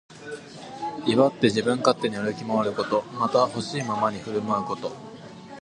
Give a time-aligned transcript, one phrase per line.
[1.05, 3.03] 威張って自分勝手に歩き回ること。
[3.19, 4.91] また、ほしいままに振る舞うこと。